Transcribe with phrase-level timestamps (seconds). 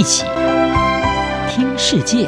[0.00, 0.24] 一起
[1.50, 2.26] 听世界，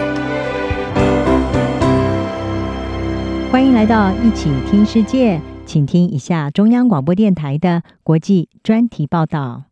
[3.50, 9.64] 欢迎来到一起听世界，请听一下中央广播电台的国际专题报道。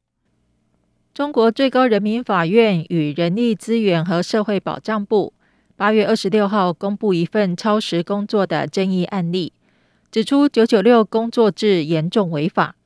[1.12, 5.34] 中国最高人民法院与人力资源和社会保障部
[5.76, 9.52] 八月二十六号公布一份超时工作的争议案例，
[10.10, 12.76] 指出九九六工作制严重违法。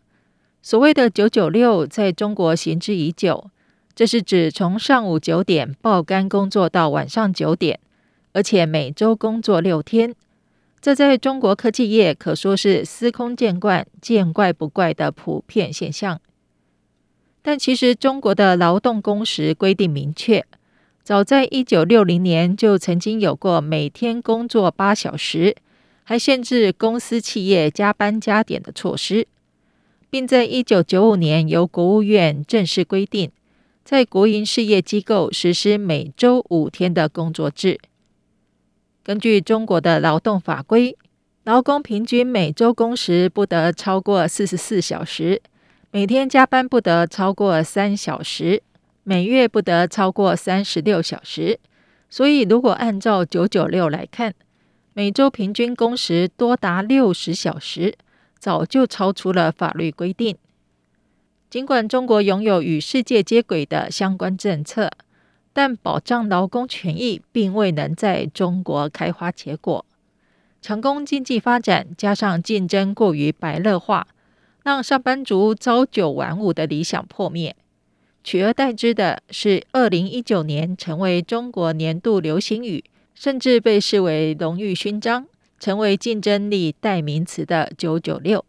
[0.60, 3.52] 所谓的九九六在中国行之已久，
[3.94, 7.78] 这是指从上午九点爆肝工作到晚上九点，
[8.32, 10.14] 而且每周工作六天。
[10.80, 16.20] 这在中国科技业可说是司空见惯、见怪不怪的普遍现象。
[17.40, 20.44] 但其实中国的劳动工时规定明确，
[21.02, 25.54] 早在一九六零年就曾经有过每天工作八小时，
[26.02, 29.26] 还限制公司企业加班加点的措施。
[30.10, 33.32] 并在一九九五年由国务院正式规定，
[33.84, 37.78] 在国营事业机构实施每周五天的工作制。
[39.02, 40.96] 根据中国的劳动法规，
[41.42, 45.42] 劳工平均每周工时不得超过四十四小时，
[45.90, 48.62] 每天加班不得超过三小时，
[49.02, 51.60] 每月不得超过三十六小时。
[52.08, 54.34] 所以，如果按照九九六来看，
[54.94, 57.96] 每周平均工时多达六十小时。
[58.38, 60.36] 早就超出了法律规定。
[61.54, 64.90] 尽管中国拥有与世界接轨的相关政策，
[65.52, 69.86] 但保障劳工权益并未能在中国开花结果。
[70.60, 74.08] 成功经济发展加上竞争过于白热化，
[74.64, 77.54] 让上班族朝九晚五的理想破灭。
[78.24, 82.82] 取而代之的是，二零一九年成为中国年度流行语，
[83.14, 85.28] 甚至被视为荣誉勋章。
[85.60, 88.44] 成为竞争力代名词的“九九六”，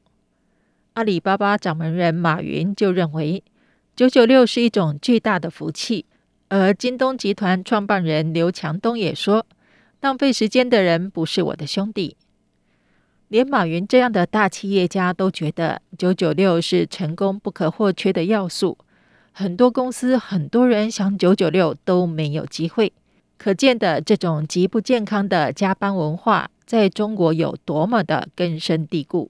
[0.96, 3.44] 阿里巴巴掌门人马云就认为
[3.98, 6.06] “九九六”是一种巨大的福气，
[6.48, 9.46] 而京东集团创办人刘强东也说
[10.00, 12.16] ：“浪费时间的人不是我的兄弟。”
[13.28, 18.78] 连马云这样的大企业家都觉得“九九六”是成功不可或缺的要素，
[19.34, 22.94] 很多公司、很多人想“九九六”都没有机会。
[23.38, 26.50] 可见的这种极不健康的加班文化。
[26.66, 29.30] 在中国有多么的根深蒂固，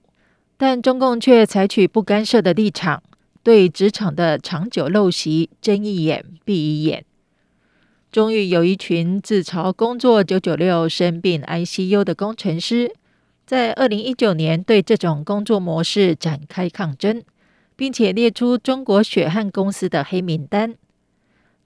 [0.57, 3.03] 但中共却采取不干涉的立场，
[3.43, 7.05] 对职场的长久陋习睁一眼闭一眼。
[8.11, 12.89] 终于有一群自嘲工作九九六、生病 ICU 的工程师，
[13.45, 17.21] 在二零一九年对这种工作模式展开抗争，
[17.75, 20.75] 并且列出中国血汗公司的黑名单。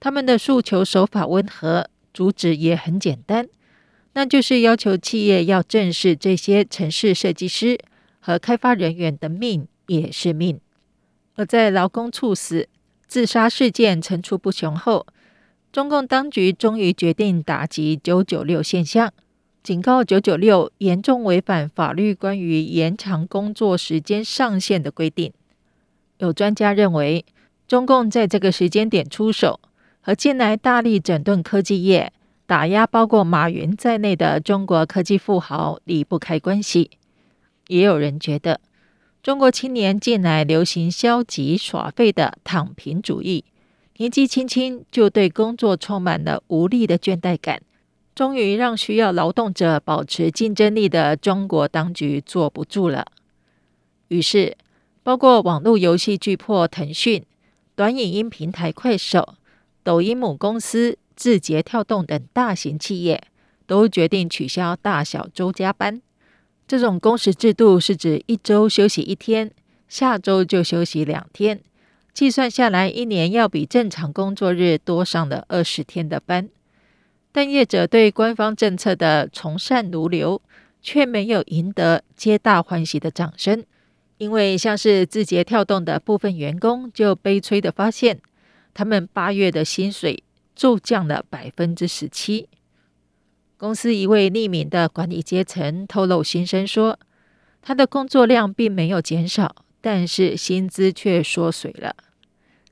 [0.00, 3.46] 他们的诉求手法温和，主旨也很简单。
[4.14, 7.78] 那就是要求企业要正视这些城市设计师
[8.20, 10.60] 和开发人员的命也是命。
[11.34, 12.68] 而在劳工猝死、
[13.06, 15.06] 自杀事件层出不穷后，
[15.72, 19.12] 中共当局终于决定打击“九九六”现象，
[19.62, 25.32] 警告“九九六”严重违反法律关于延长工作时间上限的规定。
[26.18, 27.24] 有专家认为，
[27.66, 29.58] 中共在这个时间点出手，
[30.00, 32.12] 和近来大力整顿科技业。
[32.46, 36.90] 打压包括马云在内的中国科技富豪离不开关系。
[37.70, 38.60] 也有人觉得，
[39.22, 43.44] 中国青年近来流行消极耍废的躺平主义，
[43.98, 47.62] 年纪轻轻就对工作充满了无力的倦怠感，
[48.14, 53.06] 终于让需要劳动者保持竞争力的中国当局坐不住了。
[54.08, 54.56] 于是，
[55.02, 57.24] 包括网络游戏巨擘腾讯、
[57.76, 59.34] 短影音平台快手、
[59.82, 60.98] 抖音母公司。
[61.16, 63.22] 字节跳动等大型企业
[63.66, 66.00] 都决定取消大小周加班。
[66.70, 69.50] 这种工时制度是指一周休息一天，
[69.88, 71.60] 下周就休息两天，
[72.14, 76.48] 计算下来一年要比正常工作日多上了二十天的班。
[77.32, 80.40] 但业者对官方政策的从善如流，
[80.80, 83.64] 却没有赢得皆大欢喜的掌声。
[84.18, 88.20] 因为像是字节跳动的部分员工就悲催地发现，
[88.72, 90.22] 他们八月的薪水。
[90.54, 92.46] 骤降了百分之十七。
[93.60, 96.98] 公司一位匿名的管理阶层透露心声说，
[97.60, 101.94] 他的工作量并没有减少，但是薪资却缩水了。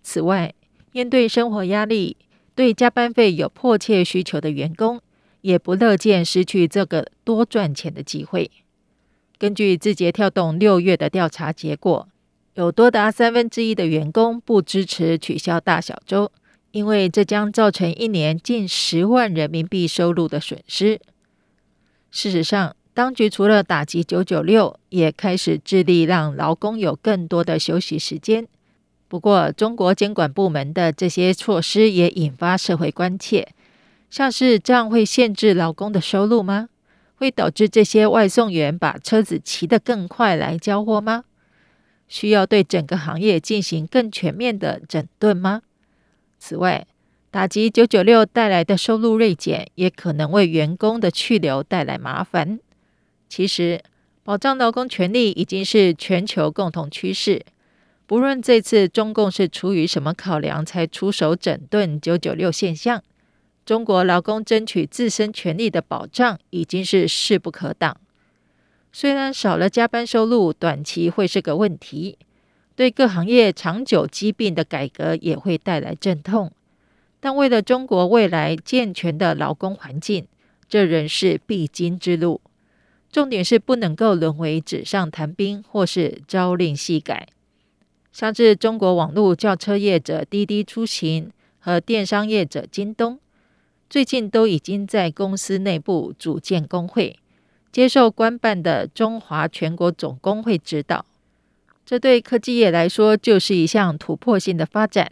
[0.02, 0.54] 此外，
[0.92, 2.16] 面对生活压力，
[2.54, 5.02] 对加班费有迫切需求的员工，
[5.42, 8.50] 也不乐见失去这个多赚钱的机会。
[9.36, 12.08] 根据字节跳动六月的调查结果，
[12.54, 16.32] 有多达三分之一的员工不支持取消大小周。
[16.70, 21.00] 因为这将造成一年近十万人民币收入的损失。
[22.10, 28.46] 事实上，当局除了打击九九六，也开始致力让劳工有更多的休息时间。
[29.08, 33.48] 不过，中国监管部门的这些措施也引发社会关切，
[34.10, 36.68] 像是这样会限制劳工的收入吗？
[37.16, 41.24] 会导致这些外送员把车子骑得更快来交货吗？
[42.06, 45.62] 需要对整个行业进行更全面的整顿吗？
[46.38, 46.86] 此外，
[47.30, 52.58] 打击九九六带来的收入锐减，也可能为员工的去留带来麻烦。
[53.28, 53.82] 其实，
[54.22, 57.44] 保障劳工权利已经是全球共同趋势。
[58.06, 63.02] 不论这次中共是出于什么考量才出手整顿九九六现象，
[63.66, 68.00] 中国劳工争取自身权利的保障已经是势不可挡。
[68.90, 72.16] 虽然少了加班收入，短期会是个问题，
[72.78, 76.52] 对各行业长久疾病的改革也会带来阵痛。
[77.18, 80.28] 但为了中国未来健全的劳工环境，
[80.68, 82.40] 这仍是必经之路。
[83.10, 87.26] 重点是不能够沦为纸上谈兵，或是朝令夕改。
[88.12, 93.18] 像是中国网络叫车业者滴滴出行和电商业者京东，
[93.90, 97.18] 最近都已经在公司内部组建工会，
[97.72, 101.04] 接受官办的中华全国总工会指导。
[101.88, 105.10] 这对科技业来说就是一项突破性的发展。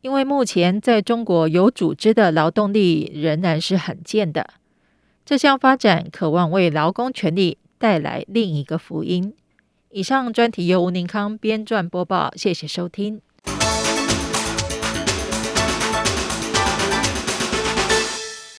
[0.00, 4.48] 因为目前在中国有组织的劳动力仍然是罕见的，
[5.26, 9.34] 这项发展渴望为劳工权利带来另一个福音。
[9.90, 13.20] 以上专题由吴宁康编撰播报，谢谢收听。